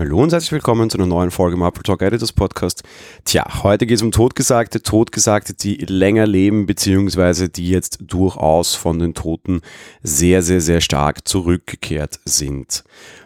[0.00, 2.82] Hallo und herzlich willkommen zu einer neuen Folge im Apple Talk Editors Podcast.
[3.26, 8.98] Tja, heute geht es um Totgesagte, Totgesagte, die länger leben, beziehungsweise die jetzt durchaus von
[8.98, 9.60] den Toten
[10.02, 12.82] sehr, sehr, sehr stark zurückgekehrt sind.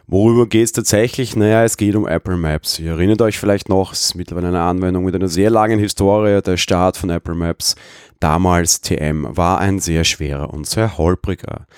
[0.09, 1.37] Worüber geht es tatsächlich?
[1.37, 2.81] Naja, es geht um Apple Maps.
[2.81, 6.43] Ihr erinnert euch vielleicht noch, es ist mittlerweile eine Anwendung mit einer sehr langen Historie.
[6.43, 7.77] Der Start von Apple Maps,
[8.19, 11.69] damals TM, war ein sehr schwerer und sehr holpriger.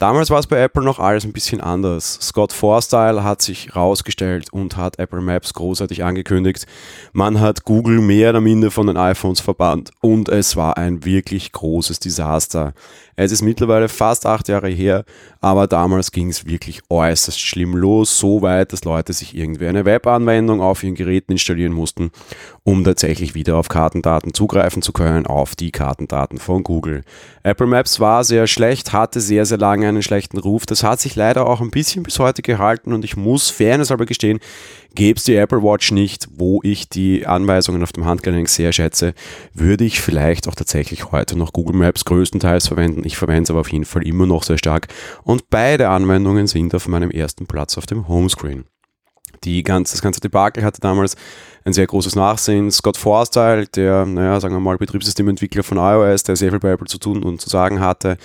[0.00, 2.18] Damals war es bei Apple noch alles ein bisschen anders.
[2.22, 6.66] Scott Forstyle hat sich rausgestellt und hat Apple Maps großartig angekündigt.
[7.12, 11.52] Man hat Google mehr oder minder von den iPhones verbannt und es war ein wirklich
[11.52, 12.72] großes Desaster.
[13.22, 15.04] Es ist mittlerweile fast acht Jahre her,
[15.42, 19.84] aber damals ging es wirklich äußerst schlimm los, so weit, dass Leute sich irgendwie eine
[19.84, 22.12] Webanwendung auf ihren Geräten installieren mussten,
[22.64, 27.02] um tatsächlich wieder auf Kartendaten zugreifen zu können, auf die Kartendaten von Google.
[27.42, 30.64] Apple Maps war sehr schlecht, hatte sehr, sehr lange einen schlechten Ruf.
[30.64, 34.06] Das hat sich leider auch ein bisschen bis heute gehalten und ich muss fairness aber
[34.06, 34.40] gestehen,
[34.94, 39.14] gäbe es die Apple Watch nicht, wo ich die Anweisungen auf dem Handgelenk sehr schätze,
[39.54, 43.04] würde ich vielleicht auch tatsächlich heute noch Google Maps größtenteils verwenden.
[43.10, 44.86] Ich verwende es aber auf jeden Fall immer noch sehr stark
[45.24, 48.66] und beide Anwendungen sind auf meinem ersten Platz auf dem Homescreen.
[49.42, 51.16] Die ganze, das ganze Debakel hatte damals
[51.64, 52.70] ein sehr großes Nachsehen.
[52.70, 56.86] Scott Forstyle, der, naja, sagen wir mal, Betriebssystementwickler von iOS, der sehr viel bei Apple
[56.86, 58.16] zu tun und zu sagen hatte,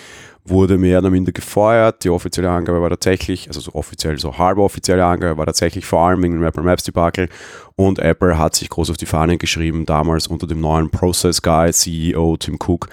[0.46, 2.04] wurde mehr oder minder gefeuert.
[2.04, 6.02] Die offizielle Angabe war tatsächlich, also so offiziell, so halbe offizielle Angabe war tatsächlich vor
[6.02, 7.30] allem wegen dem Apple Maps Debakel.
[7.76, 11.74] Und Apple hat sich groß auf die Fahne geschrieben, damals unter dem neuen Process Guy
[11.74, 12.88] CEO Tim Cook,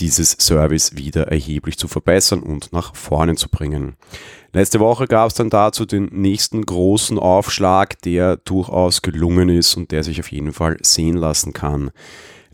[0.00, 3.96] dieses Service wieder erheblich zu verbessern und nach vorne zu bringen.
[4.52, 9.90] Letzte Woche gab es dann dazu den nächsten großen Aufschlag, der durchaus gelungen ist und
[9.90, 11.90] der sich auf jeden Fall sehen lassen kann.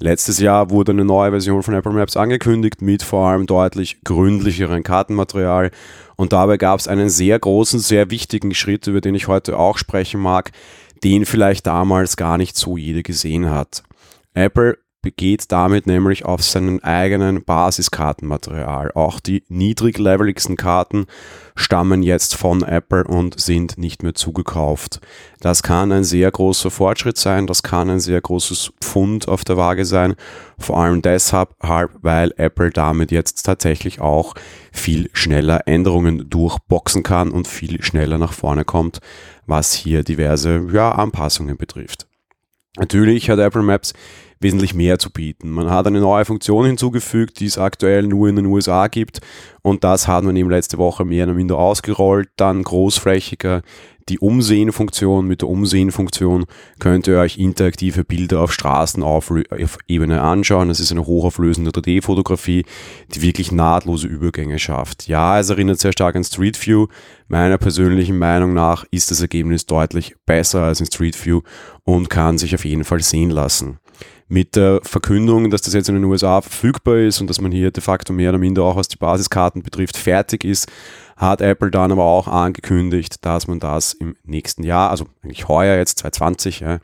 [0.02, 4.82] Letztes Jahr wurde eine neue Version von Apple Maps angekündigt mit vor allem deutlich gründlicheren
[4.82, 5.70] Kartenmaterial
[6.16, 9.76] und dabei gab es einen sehr großen, sehr wichtigen Schritt, über den ich heute auch
[9.76, 10.52] sprechen mag,
[11.04, 13.82] den vielleicht damals gar nicht so jeder gesehen hat.
[14.32, 18.92] Apple begeht damit nämlich auf seinen eigenen Basiskartenmaterial.
[18.92, 21.06] Auch die niedrigleveligsten Karten
[21.56, 25.00] stammen jetzt von Apple und sind nicht mehr zugekauft.
[25.40, 29.56] Das kann ein sehr großer Fortschritt sein, das kann ein sehr großes Pfund auf der
[29.56, 30.16] Waage sein,
[30.58, 34.34] vor allem deshalb, weil Apple damit jetzt tatsächlich auch
[34.72, 39.00] viel schneller Änderungen durchboxen kann und viel schneller nach vorne kommt,
[39.46, 42.06] was hier diverse ja, Anpassungen betrifft.
[42.76, 43.94] Natürlich hat Apple Maps
[44.40, 45.50] wesentlich mehr zu bieten.
[45.50, 49.20] Man hat eine neue Funktion hinzugefügt, die es aktuell nur in den USA gibt
[49.62, 53.62] und das hat man eben letzte Woche mehr oder minder ausgerollt, dann großflächiger
[54.08, 55.26] die Umsehen-Funktion.
[55.26, 56.46] Mit der Umsehen-Funktion
[56.78, 59.30] könnt ihr euch interaktive Bilder auf Straßen auf
[59.86, 60.68] Ebene anschauen.
[60.68, 62.64] Das ist eine hochauflösende 3D-Fotografie,
[63.14, 65.06] die wirklich nahtlose Übergänge schafft.
[65.06, 66.88] Ja, es erinnert sehr stark an Street View.
[67.28, 71.42] Meiner persönlichen Meinung nach ist das Ergebnis deutlich besser als in Street View
[71.84, 73.78] und kann sich auf jeden Fall sehen lassen
[74.30, 77.72] mit der Verkündung, dass das jetzt in den USA verfügbar ist und dass man hier
[77.72, 80.70] de facto mehr oder minder auch was die Basiskarten betrifft fertig ist,
[81.16, 85.76] hat Apple dann aber auch angekündigt, dass man das im nächsten Jahr, also eigentlich heuer
[85.76, 86.78] jetzt 2020, ja,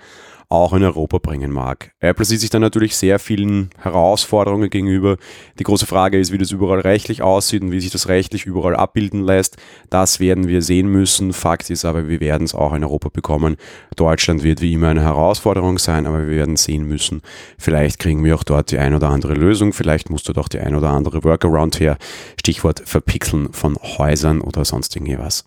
[0.49, 1.93] auch in Europa bringen mag.
[1.99, 5.17] Apple sieht sich dann natürlich sehr vielen Herausforderungen gegenüber.
[5.59, 8.77] Die große Frage ist, wie das überall rechtlich aussieht und wie sich das rechtlich überall
[8.77, 9.57] abbilden lässt.
[9.91, 11.33] Das werden wir sehen müssen.
[11.33, 13.57] Fakt ist aber, wir werden es auch in Europa bekommen.
[13.97, 17.23] Deutschland wird wie immer eine Herausforderung sein, aber wir werden sehen müssen.
[17.59, 19.73] Vielleicht kriegen wir auch dort die ein oder andere Lösung.
[19.73, 21.99] Vielleicht muss dort auch die ein oder andere Workaround her.
[22.39, 25.45] Stichwort Verpixeln von Häusern oder sonst irgendwas.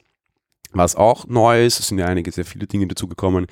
[0.71, 3.47] Was auch neu ist, es sind ja einige sehr viele Dinge dazugekommen.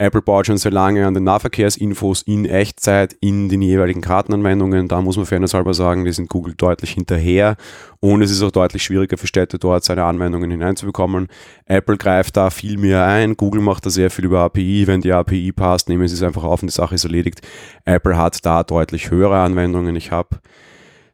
[0.00, 4.88] Apple baut schon sehr lange an den Nahverkehrsinfos in Echtzeit in den jeweiligen Kartenanwendungen.
[4.88, 7.56] Da muss man fairnesshalber sagen, die sind Google deutlich hinterher
[8.00, 11.28] und es ist auch deutlich schwieriger für Städte dort seine Anwendungen hineinzubekommen.
[11.66, 13.36] Apple greift da viel mehr ein.
[13.36, 14.86] Google macht da sehr viel über API.
[14.86, 17.42] Wenn die API passt, nehmen sie es einfach auf und die Sache ist erledigt.
[17.84, 19.96] Apple hat da deutlich höhere Anwendungen.
[19.96, 20.40] Ich habe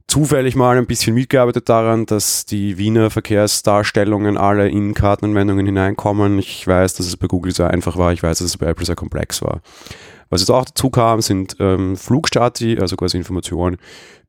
[0.09, 6.39] zufällig mal ein bisschen mitgearbeitet daran, dass die Wiener Verkehrsdarstellungen alle in Kartenanwendungen hineinkommen.
[6.39, 8.13] Ich weiß, dass es bei Google sehr einfach war.
[8.13, 9.61] Ich weiß, dass es bei Apple sehr komplex war.
[10.29, 13.79] Was jetzt auch dazu kam, sind ähm, Flugstati, also quasi Informationen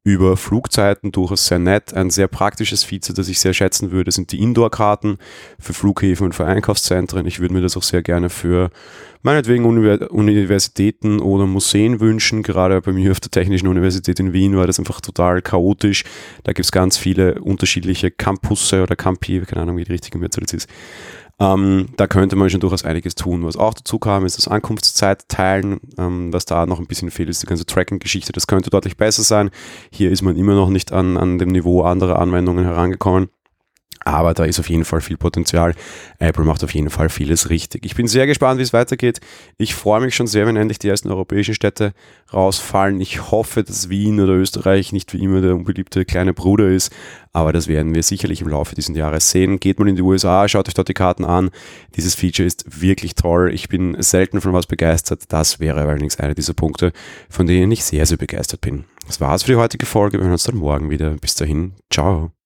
[0.08, 1.94] über Flugzeiten durchaus sehr nett.
[1.94, 5.18] Ein sehr praktisches Feature, das ich sehr schätzen würde, sind die Indoor-Karten
[5.60, 7.26] für Flughäfen und für Einkaufszentren.
[7.26, 8.70] Ich würde mir das auch sehr gerne für
[9.22, 12.42] meinetwegen Universitäten oder Museen wünschen.
[12.42, 16.06] Gerade bei mir auf der Technischen Universität in Wien war das einfach total chaotisch.
[16.44, 20.46] Da gibt es ganz viele unterschiedliche Campusse oder Campi, keine Ahnung, wie die richtige Mehrzahl
[20.46, 20.70] ist.
[21.39, 23.45] Ähm, da könnte man schon durchaus einiges tun.
[23.45, 25.80] Was auch dazu kam, ist das Ankunftszeit teilen.
[25.98, 28.31] Ähm, was da noch ein bisschen fehlt, ist die ganze Tracking-Geschichte.
[28.31, 29.51] Das könnte deutlich besser sein.
[29.92, 33.30] Hier ist man immer noch nicht an, an dem Niveau anderer Anwendungen herangekommen.
[34.07, 35.75] Aber da ist auf jeden Fall viel Potenzial.
[36.18, 37.86] Apple macht auf jeden Fall vieles richtig.
[37.86, 39.19] Ich bin sehr gespannt, wie es weitergeht.
[39.57, 41.94] Ich freue mich schon sehr, wenn endlich die ersten europäischen Städte
[42.33, 43.01] rausfallen.
[43.01, 46.89] Ich hoffe, dass Wien oder Österreich nicht wie immer der unbeliebte kleine Bruder ist.
[47.33, 49.59] Aber das werden wir sicherlich im Laufe dieses Jahres sehen.
[49.59, 51.50] Geht mal in die USA, schaut euch dort die Karten an.
[51.98, 53.51] Dieses Feature ist wirklich toll.
[53.54, 55.24] Ich bin selten von was begeistert.
[55.27, 56.94] Das wäre allerdings einer dieser Punkte,
[57.30, 58.86] von denen ich sehr, sehr begeistert bin.
[59.06, 60.18] Das war's für die heutige Folge.
[60.18, 61.09] Wir hören uns dann morgen wieder.
[61.09, 61.74] Bis dahin.
[61.92, 62.37] Ciao.